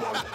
[0.00, 0.28] Yo.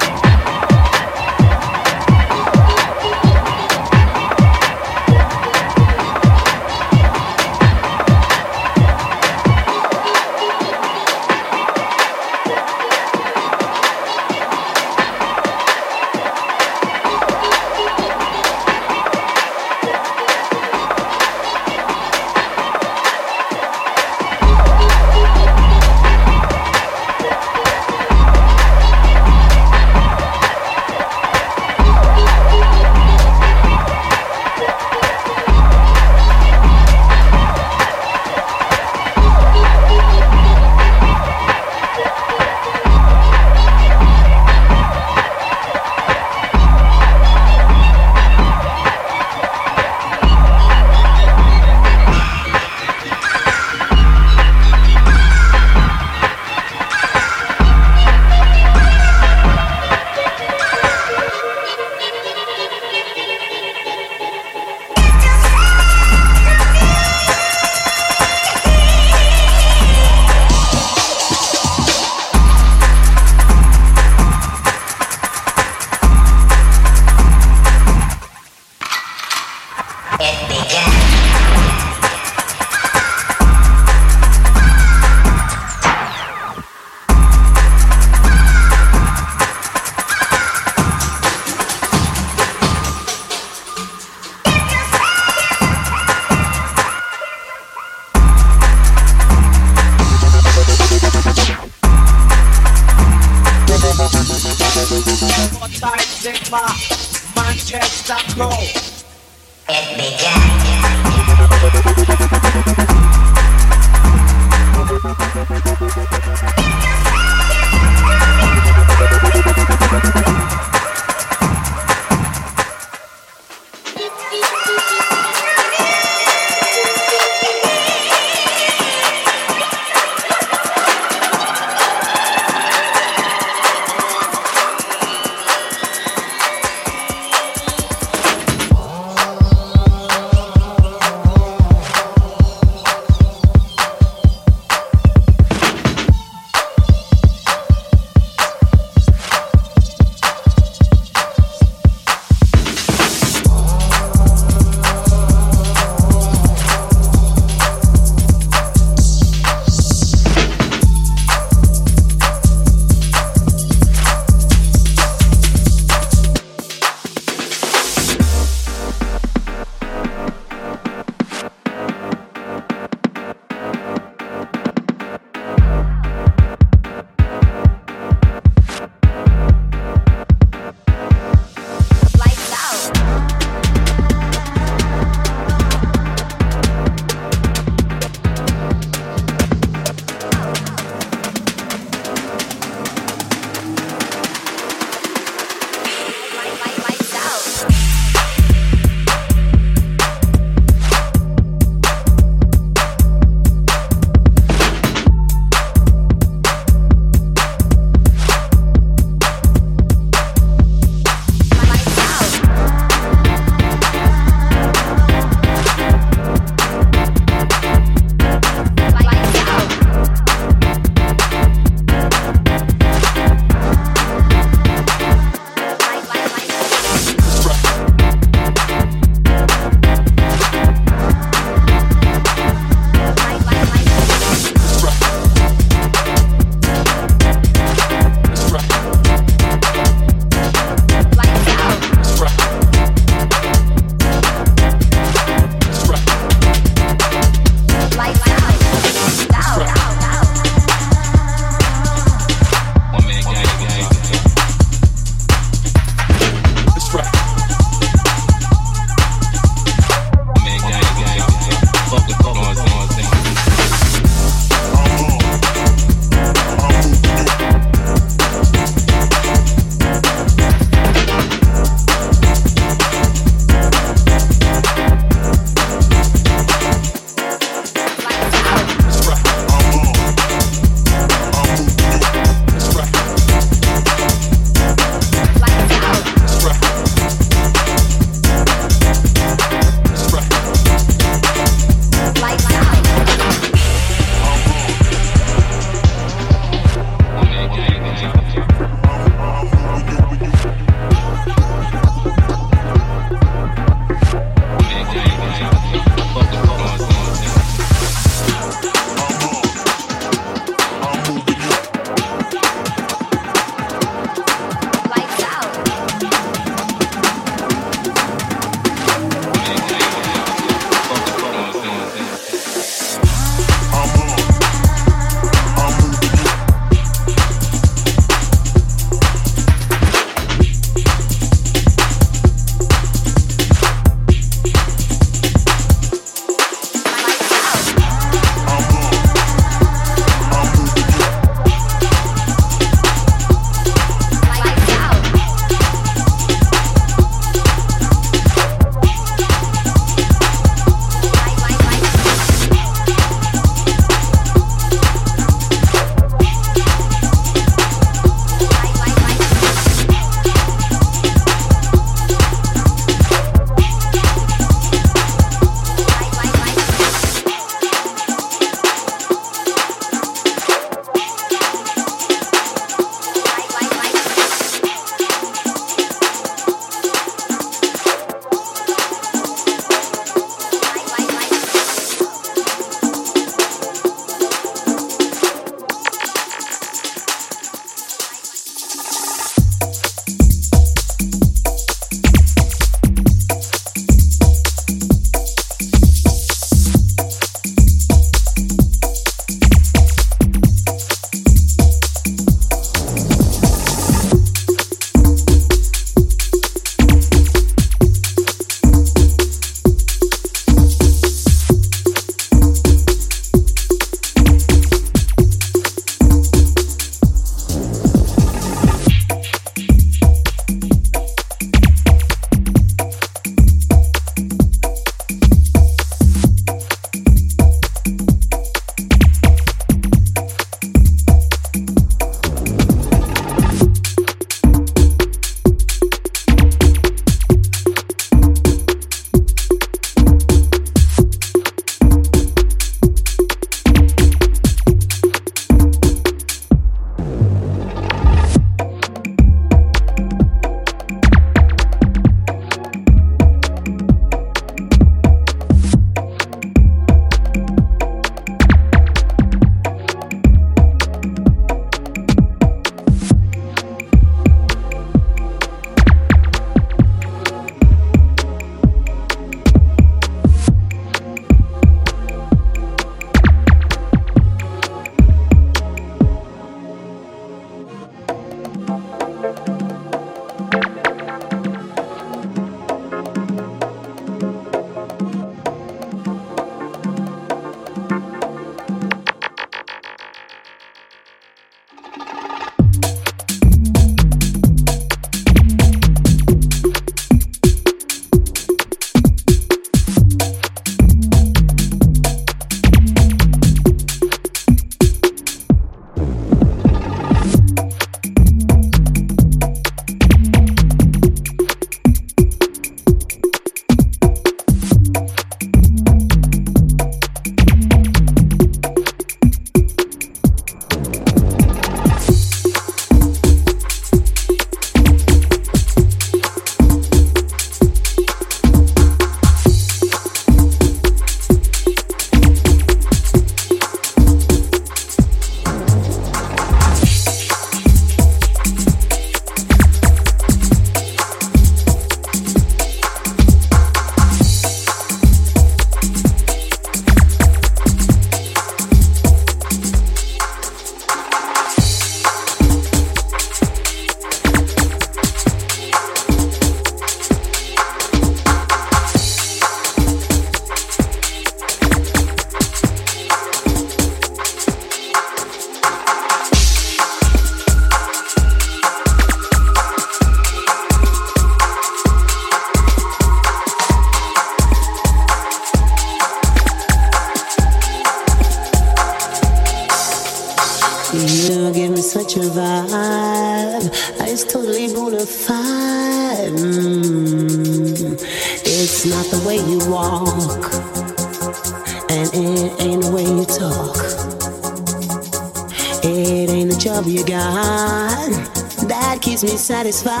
[599.71, 600.00] Satisfied.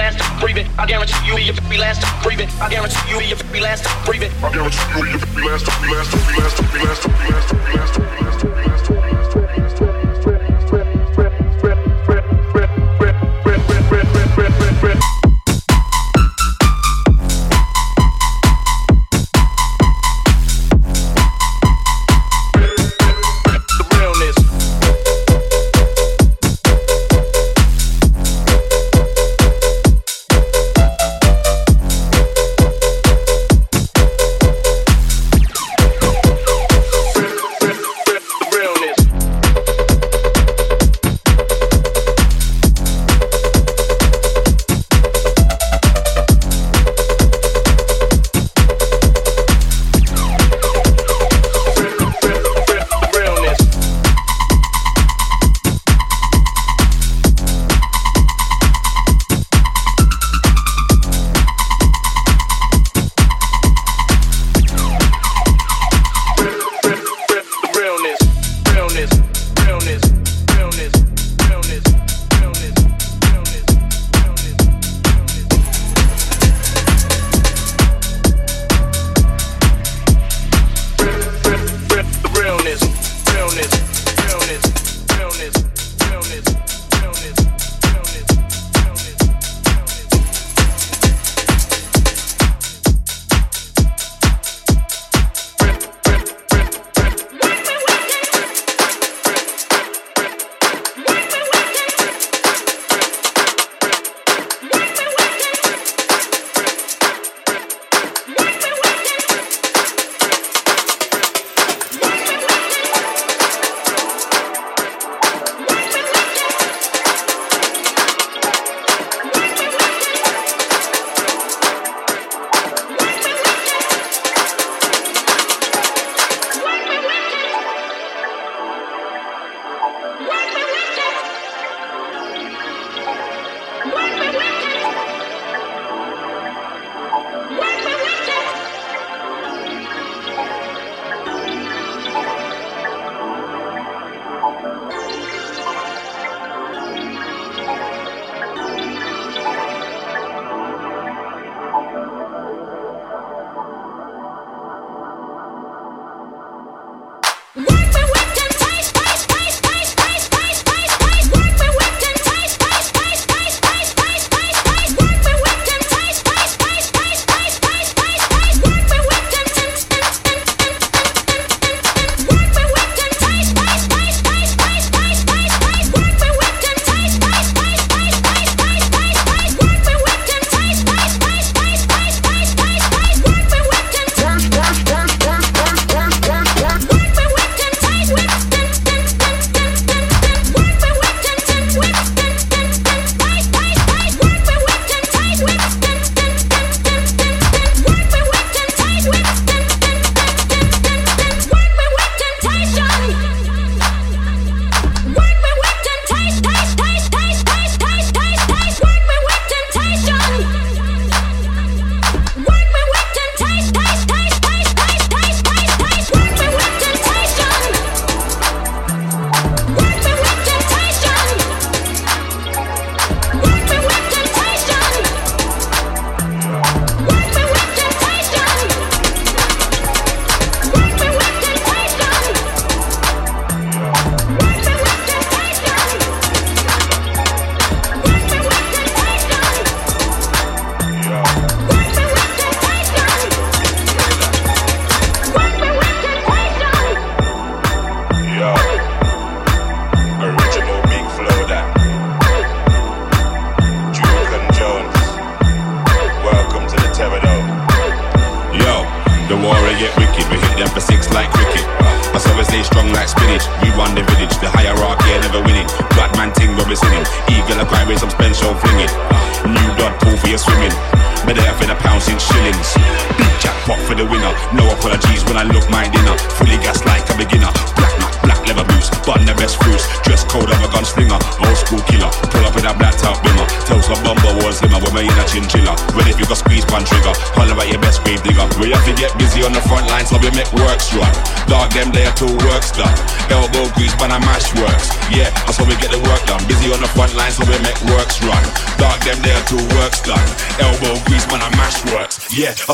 [0.00, 0.66] last breathing.
[0.78, 2.48] I guarantee you, you'll be last breathing.
[2.60, 4.32] I guarantee you, you'll be last breathing.
[4.42, 6.39] I guarantee you, you'll be last breathing.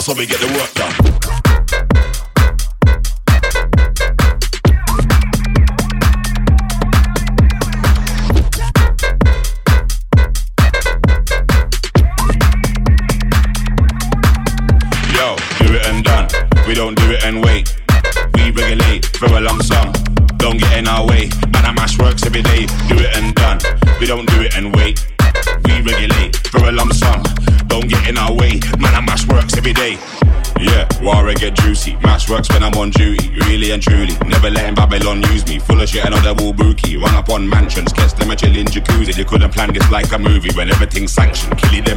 [0.07, 0.39] How we get.
[0.39, 0.46] the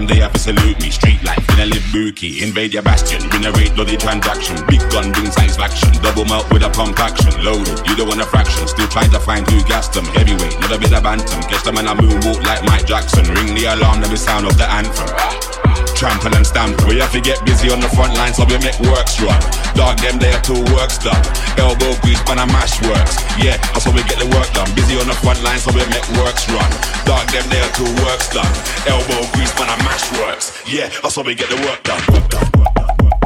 [0.10, 0.90] they have to salute me.
[0.90, 2.42] Street life, finna live bookie.
[2.42, 4.58] Invade your bastion, generate bloody transaction.
[4.68, 5.94] Big gun, bring satisfaction.
[6.02, 7.32] Double melt with a pump action.
[7.44, 8.68] Loaded, you don't want a fraction.
[8.68, 10.06] Still trying to find who gassed them.
[10.06, 11.42] Heavyweight, never been a bantam.
[11.44, 13.24] Catch them and I moonwalk like Mike Jackson.
[13.34, 15.89] Ring the alarm, let me sound of the anthem.
[16.00, 16.80] Trample and stamp.
[16.88, 19.36] We have to get busy on the front line so we make works run.
[19.76, 21.20] Dog them there till works done.
[21.60, 23.20] Elbow grease, man, I mash works.
[23.36, 24.72] Yeah, that's how we get the work done.
[24.80, 26.72] Busy on the front line so we make works run.
[27.04, 28.48] Dog them there till works done.
[28.88, 30.64] Elbow grease, man, I mash works.
[30.72, 32.00] Yeah, that's how we get the work done.
[32.16, 32.48] Work done.
[32.48, 33.19] Yo,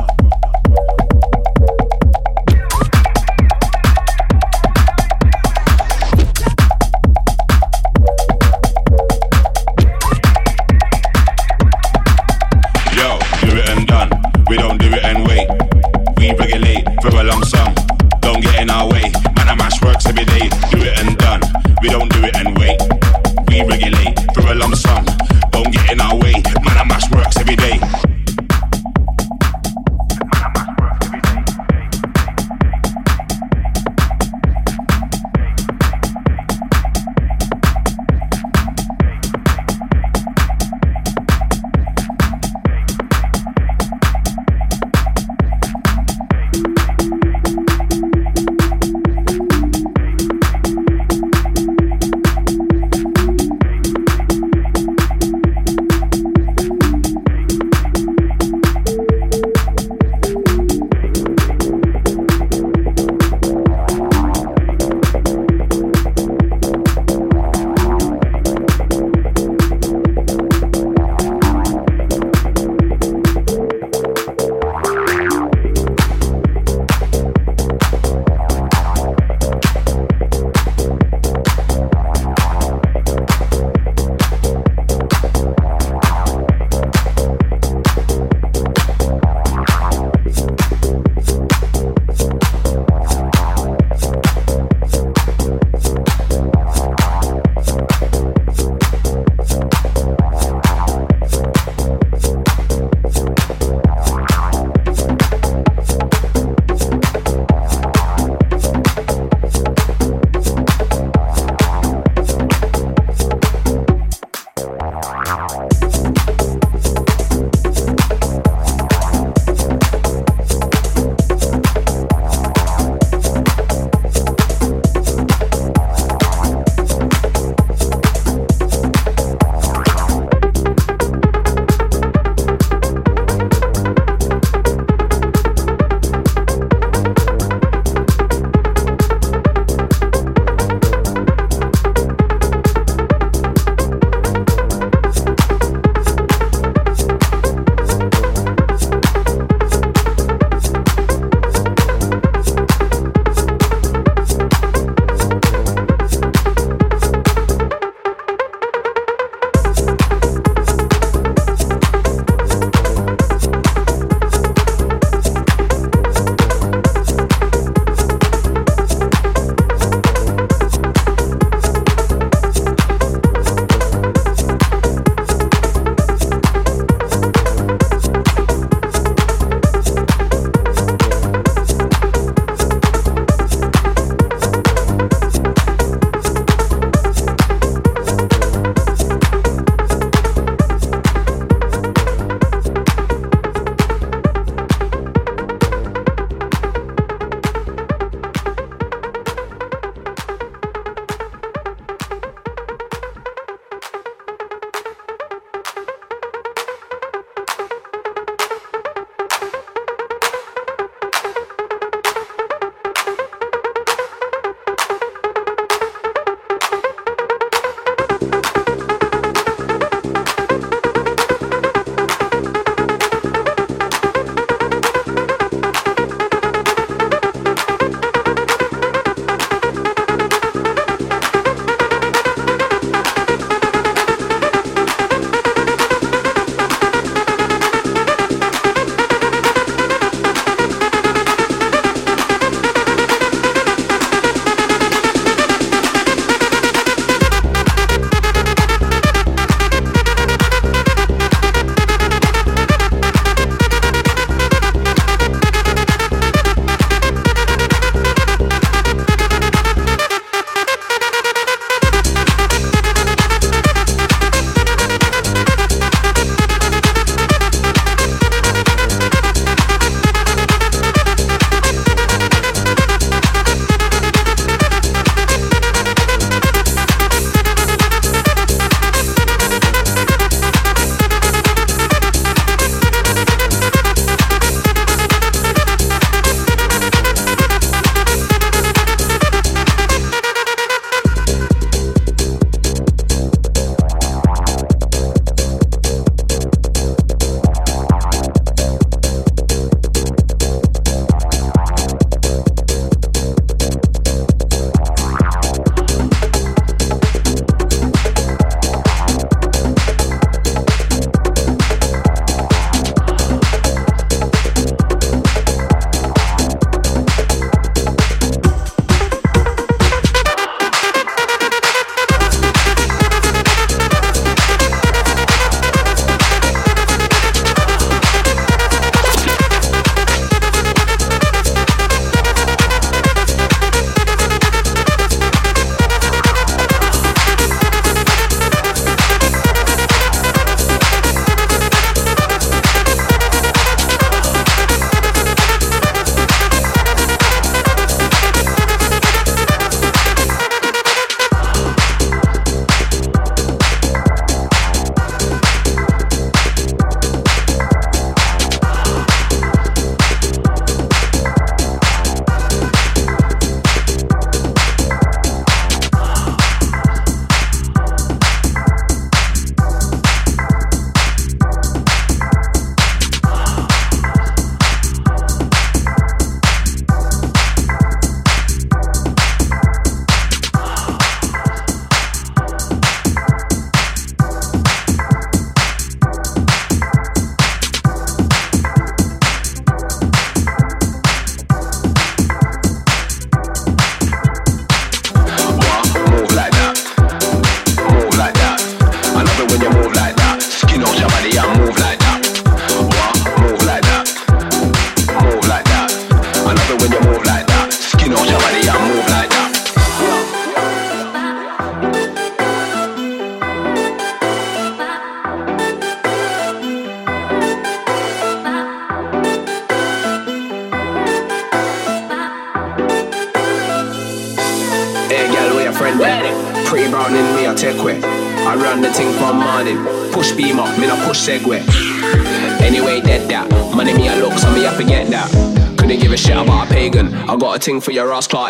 [437.63, 438.42] fighting for your ass class.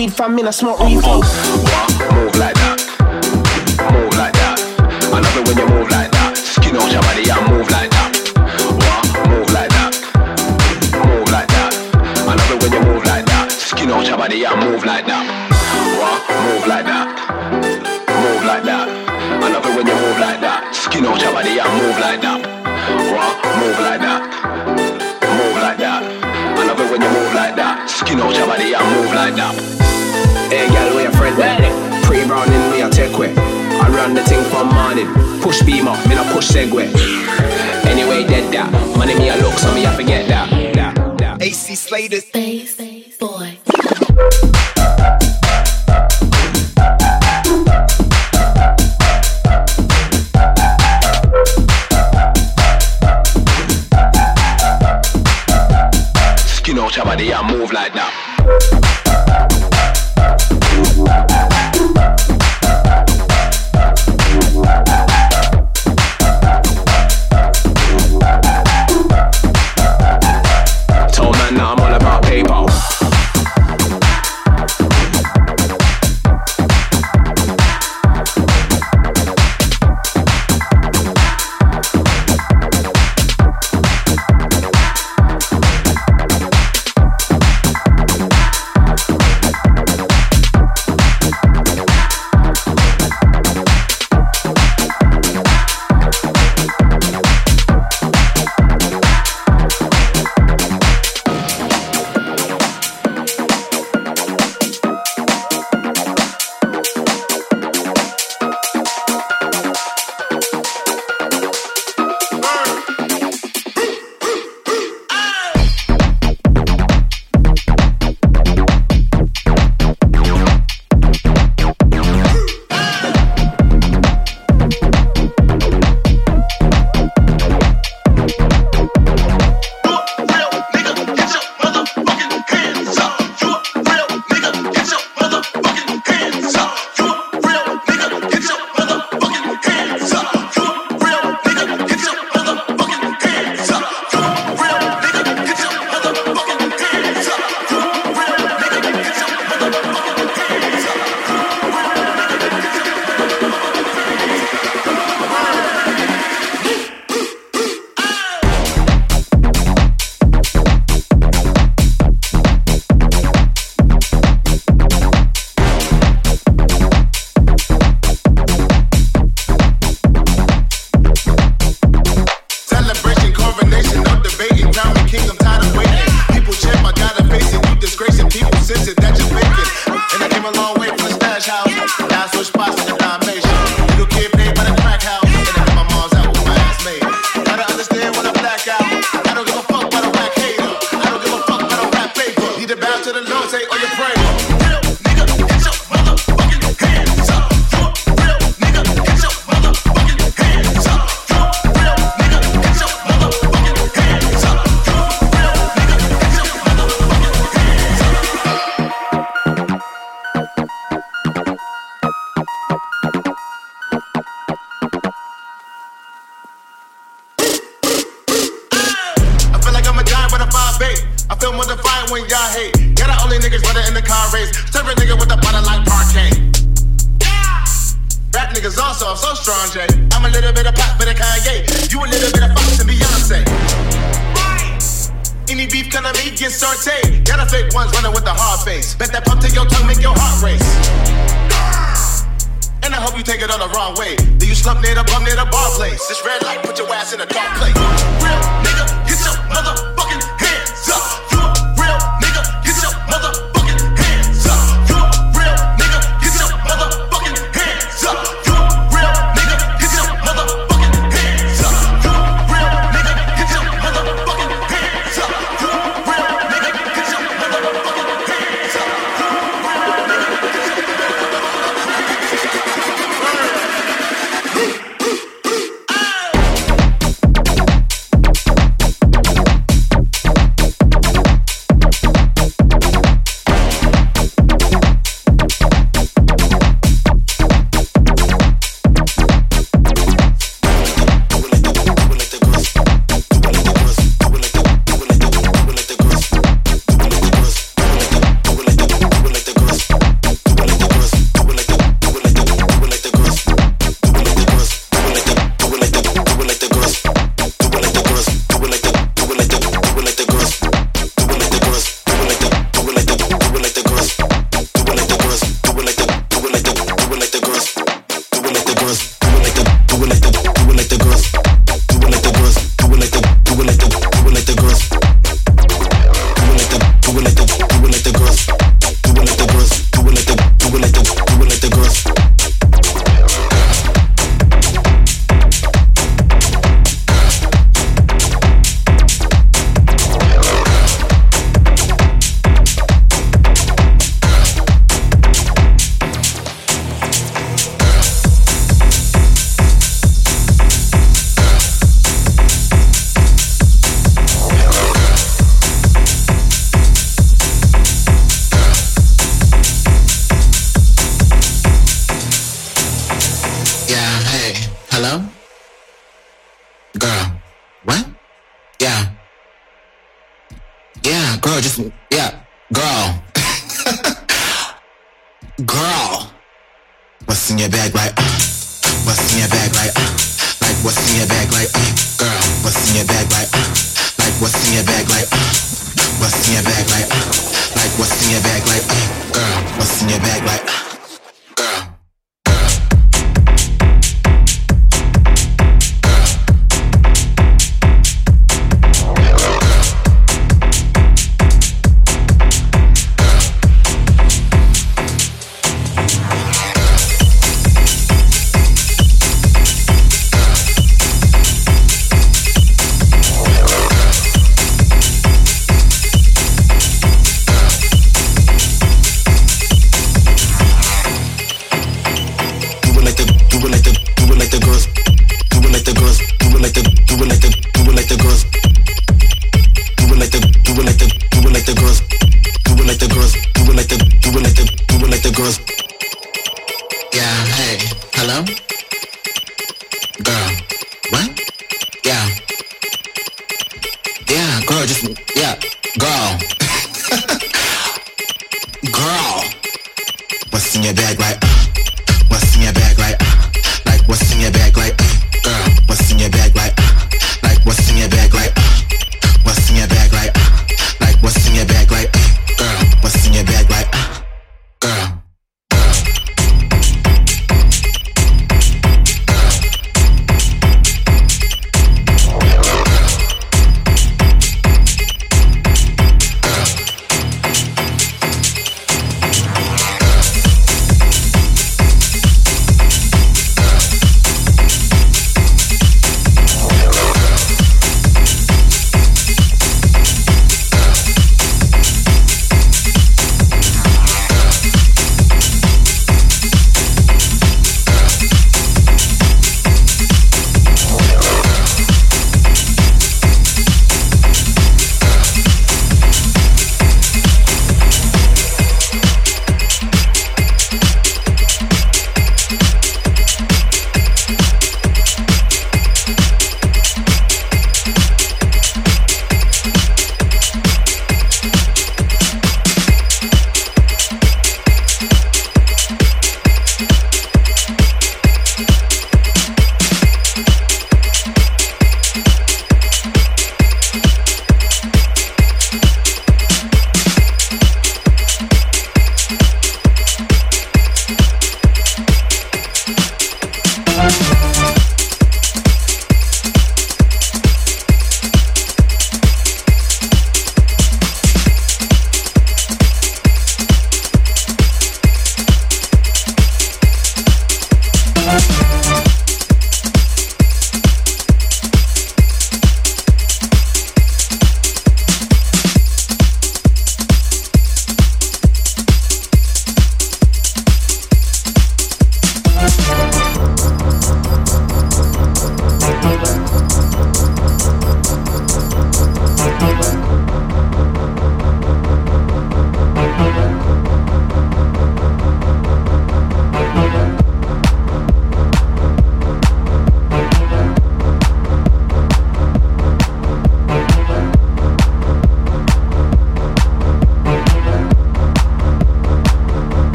[0.00, 1.69] weed, fam, in I smoke reefer.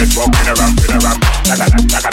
[0.00, 1.22] just walking around, spin around.
[1.46, 2.09] La la la la la.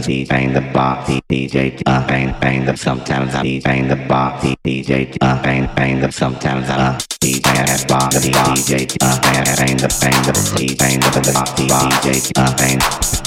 [0.00, 4.44] sometimes he bang the box DJ uh bang bang the sometimes I bang the box
[4.64, 7.42] DJ uh bang bang the sometimes I DJ
[8.10, 13.19] the DJ uh bang bang the bang the bang the box DJ uh bang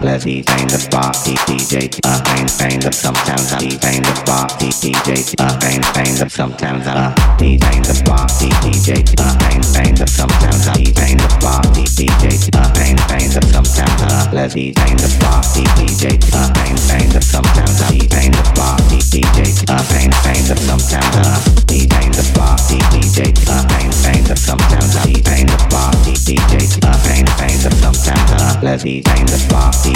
[0.00, 1.90] Let's be kind party DJ.
[2.06, 3.74] A kind kind of sometimes I be
[4.06, 5.34] the party DJ.
[5.42, 9.02] A kind kind of sometimes I be kind of party DJ.
[9.18, 12.46] A kind kind of sometimes I be the party DJ.
[12.54, 16.14] A kind kind of sometimes I let's be kind party DJ.
[16.30, 19.50] A kind kind of sometimes I be the party DJ.
[19.66, 23.34] A kind kind of sometimes I be kind of party DJ.
[23.50, 26.54] A kind kind of sometimes I be kind of party DJ.
[26.86, 29.87] A kind kind of sometimes I let's be kind party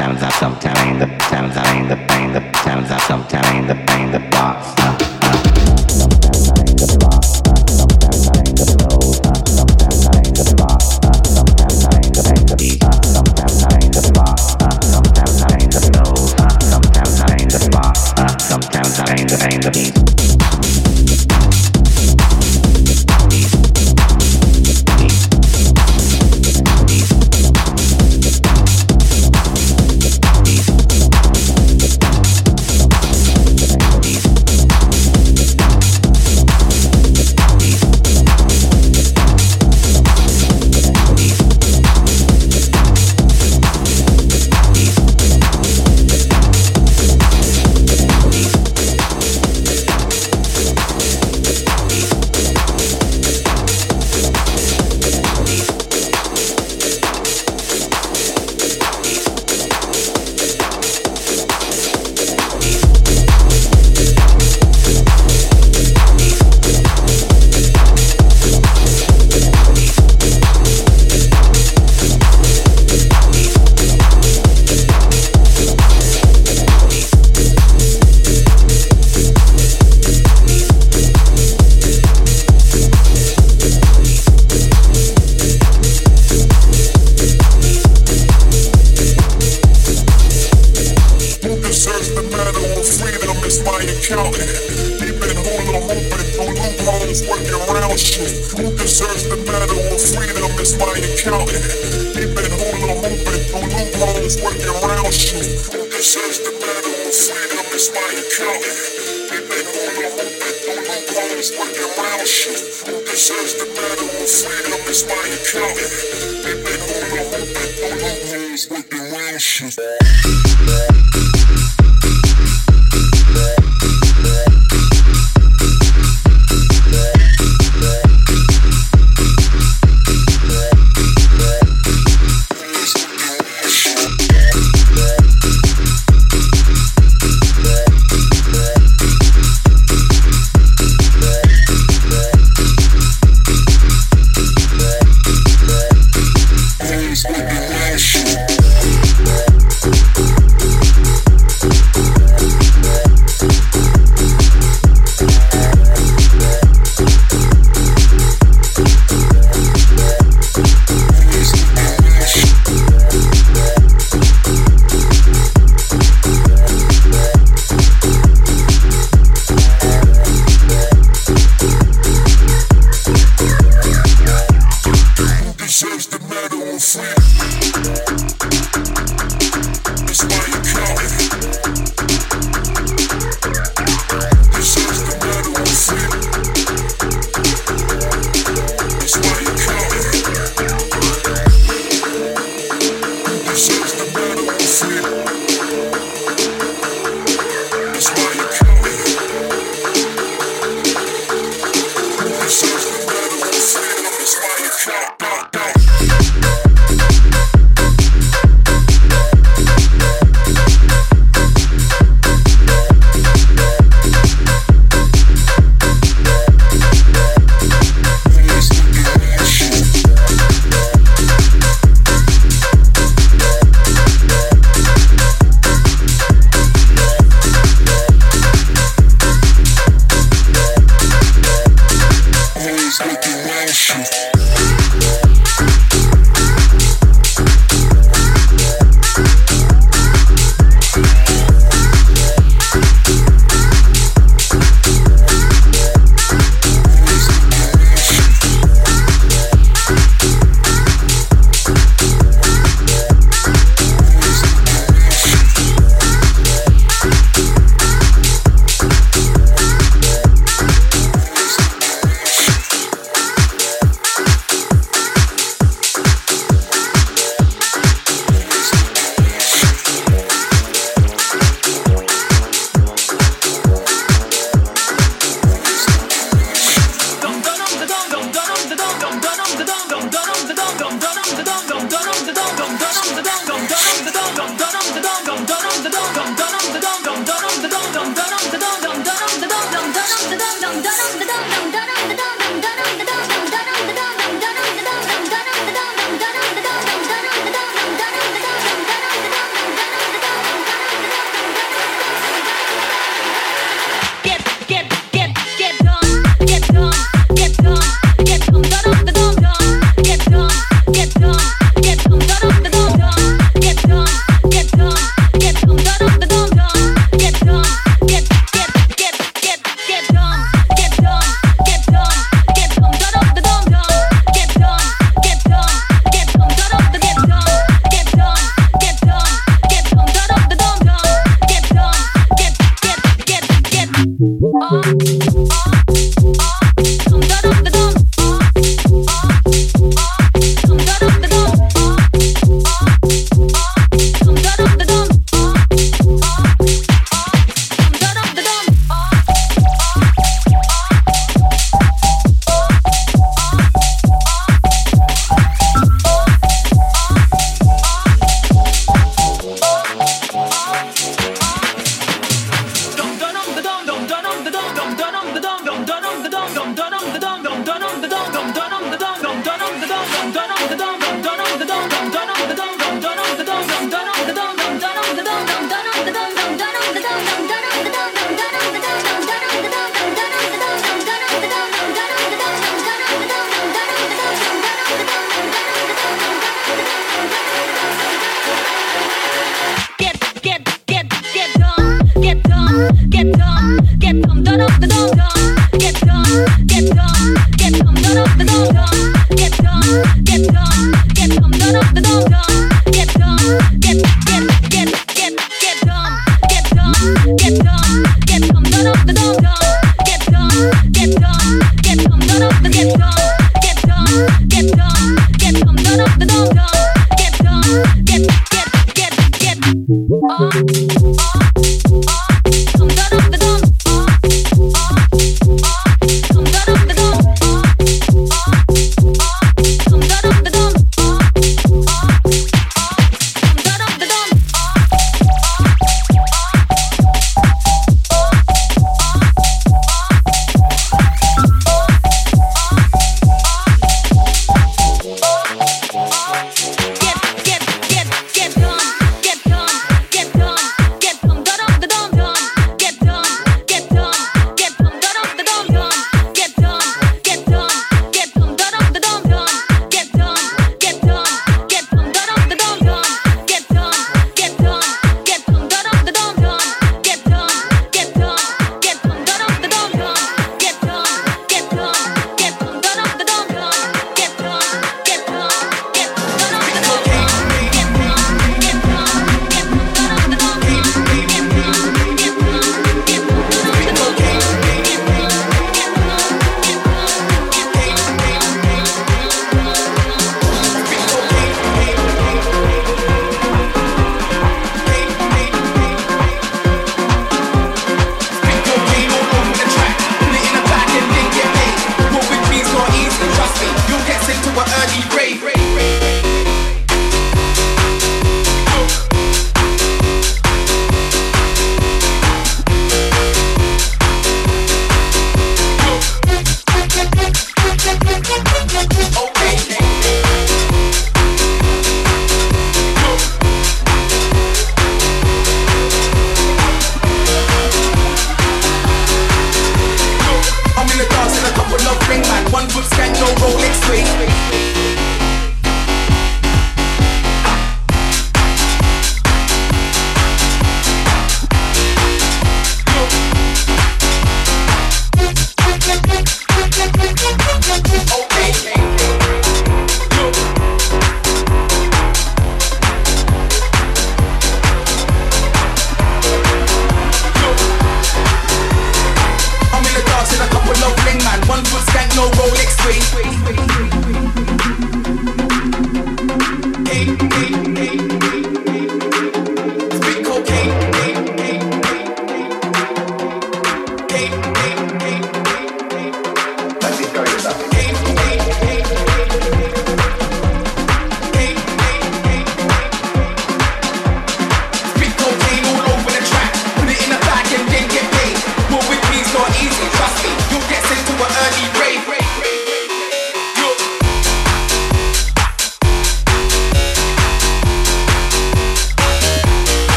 [0.00, 3.66] sounds out sometime in the sounds out in the pain the sounds out sometime in
[3.66, 5.09] the pain the box uh.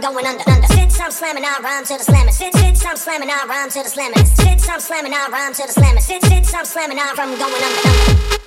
[0.00, 0.44] Going under.
[0.50, 0.66] under.
[0.68, 2.32] Since I'm slamming, I rhyme to the slamming.
[2.32, 4.26] Since since I'm slamming, I rhyme to the slamming.
[4.26, 6.02] Since I'm slamming, I rhyme to the slamming.
[6.02, 7.88] Since since I'm slamming, I from going under.
[7.88, 8.38] under.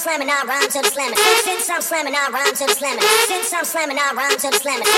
[0.00, 1.18] Slamming, I rhyme to the slamming.
[1.44, 3.04] Since I'm slamming, I rhyme to the slamming.
[3.28, 4.89] Since I'm slamming, I rhyme to the slamming.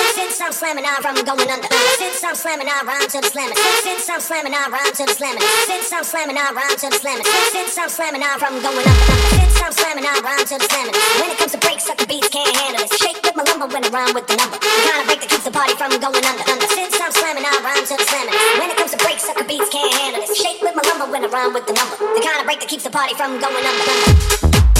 [0.72, 1.68] Slamming, I from going under.
[2.00, 3.60] Since I'm slamming, I rhyme to the slamming.
[3.84, 5.44] Since, I'm slamming, I rhyme to the slamming.
[5.68, 7.28] Since I'm slamming, I rhyme to the slamming.
[7.52, 9.12] Since, I'm slamming, I from going under.
[9.36, 10.96] Since I'm slamming, I rhyme to the slamming.
[11.20, 12.92] When it comes to breaks, sucker beats can't handle it.
[12.96, 14.56] Shake with my lumber when I rhyme with the number.
[14.56, 16.44] The kind of break that keeps the party from going under.
[16.72, 18.36] Since I'm slamming, I rhyme to the slamming.
[18.56, 20.32] When it comes to breaks, sucker beats can't handle it.
[20.32, 22.00] Shake with my lumber when I rhyme with the number.
[22.00, 24.71] The kind of break that keeps the party from going under.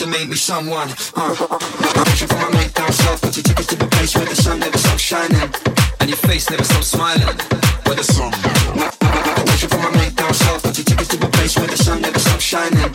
[0.00, 0.88] to make me someone.
[1.14, 1.34] Uh.
[1.36, 4.34] Passion for my mate down south, but you took us to the place where the
[4.34, 5.52] sun never stops shining,
[6.00, 7.36] and your face never stops smiling.
[7.84, 8.32] Where the sun.
[8.32, 11.76] Passion for my mate down south, but you took us to the place where the
[11.76, 12.90] sun never stops shining,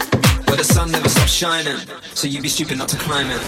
[0.48, 1.78] where the sun never stops shining.
[2.16, 3.42] So you'd be stupid not to climb it.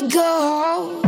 [0.00, 1.07] You go, just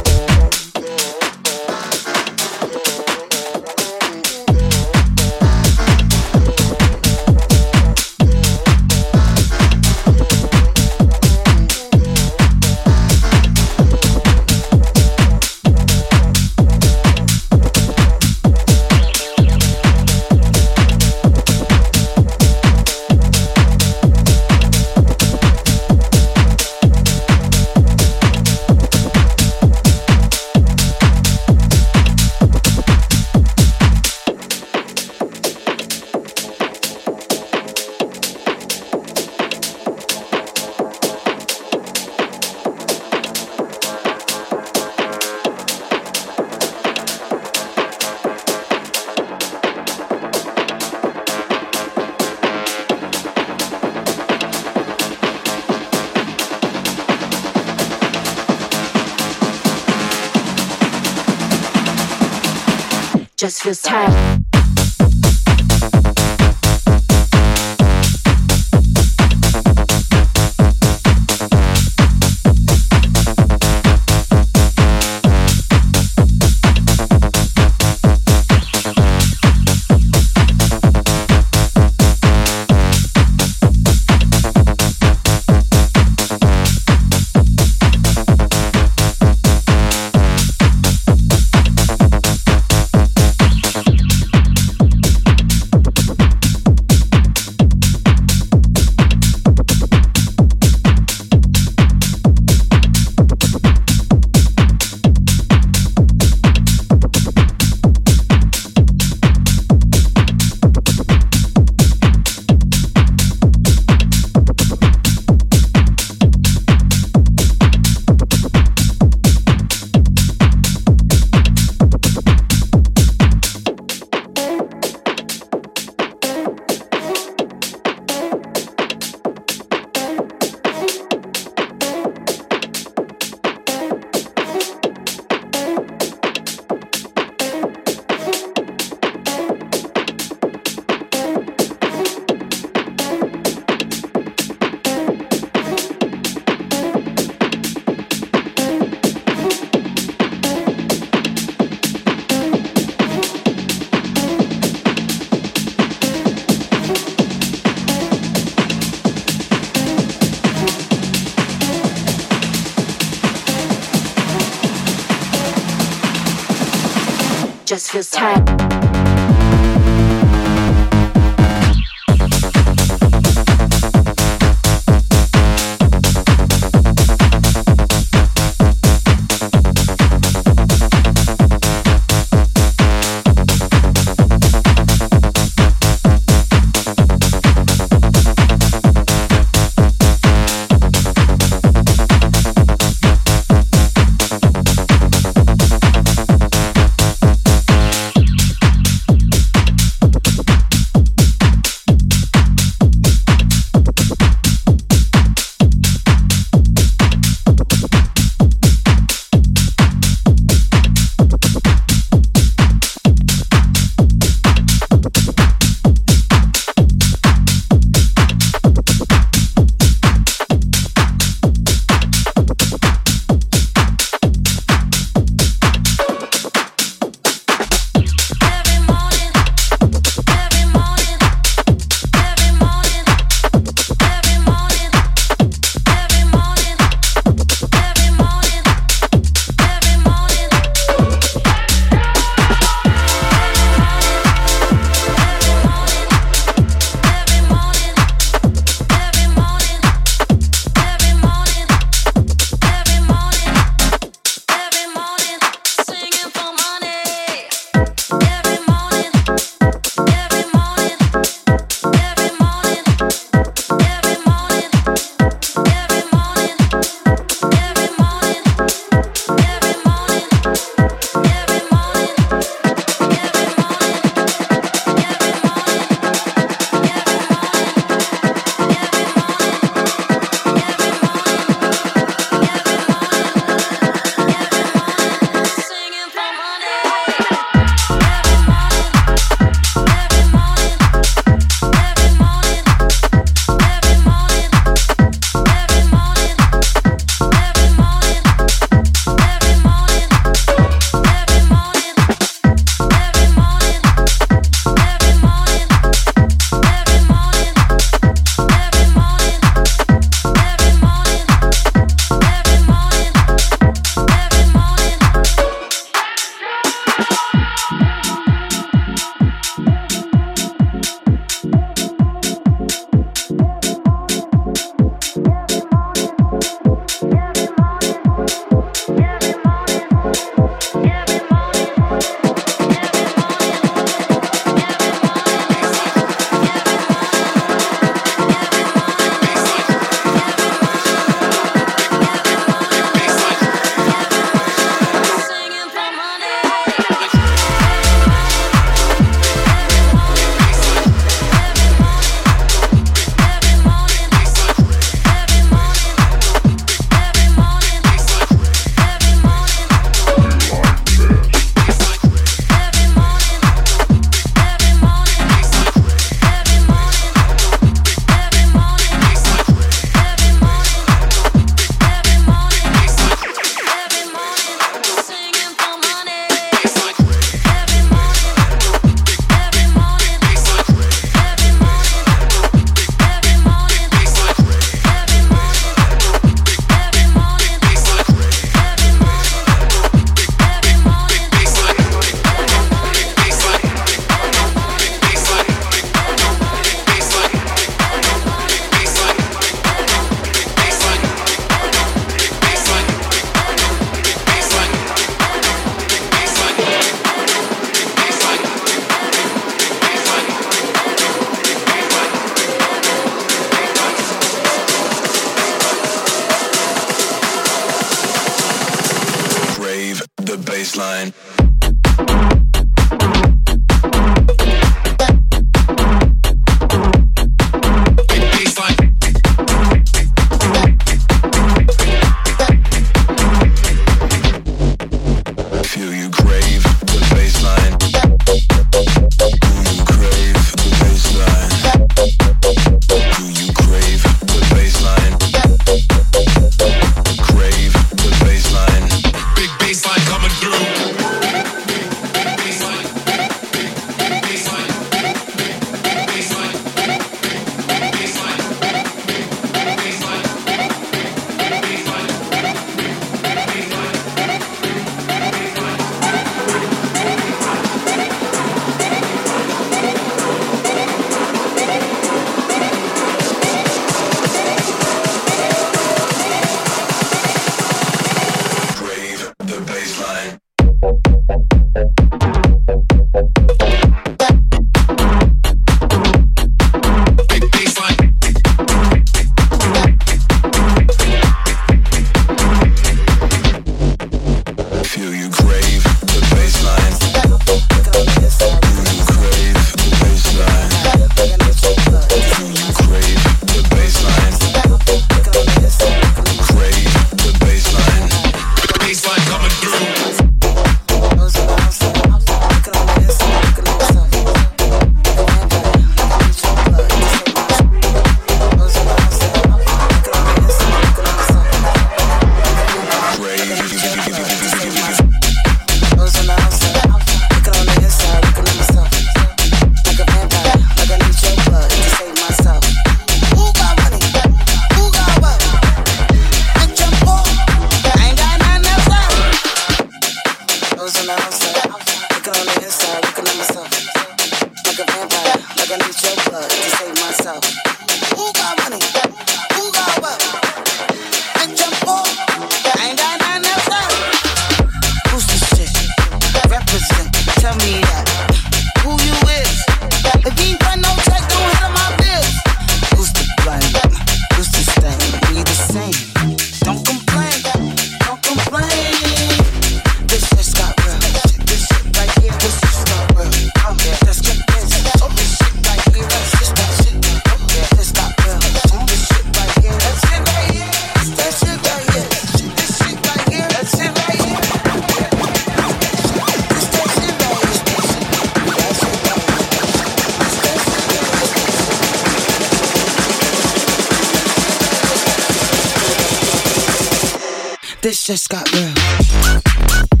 [598.31, 600.00] Scott Bell.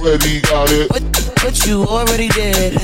[0.00, 0.88] already got it.
[0.88, 1.02] But,
[1.42, 2.74] but you already did.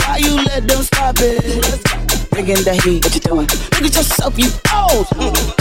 [0.00, 2.30] Why you let them stop it?
[2.30, 3.46] Bringing the heat, what you doing?
[3.46, 5.55] Look at yourself, you old.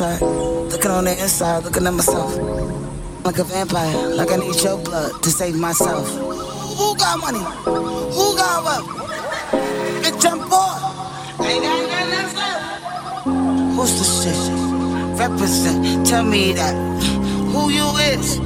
[0.00, 0.20] outside,
[0.72, 2.36] looking on the inside, looking at myself.
[3.24, 6.08] Like a vampire, like I need your blood to save myself.
[6.08, 7.38] Who got money?
[7.38, 8.82] Who got what?
[10.02, 11.46] Bitch, I'm poor.
[11.46, 12.42] Ain't got nothing
[13.76, 15.18] Who's the shit?
[15.18, 16.74] Represent, tell me that.
[17.52, 18.38] Who you is?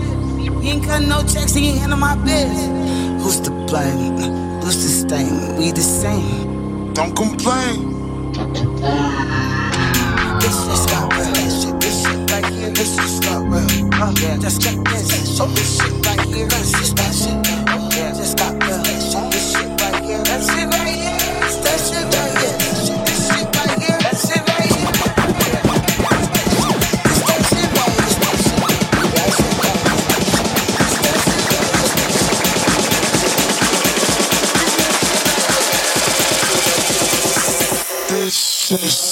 [0.63, 3.23] He ain't cutting no checks, He ain't handling my biz.
[3.23, 4.19] Who's to blame?
[4.61, 5.57] Who's to stain?
[5.57, 6.93] We the same.
[6.93, 8.33] Don't complain.
[8.33, 9.39] Don't complain.
[38.69, 39.08] Christmas.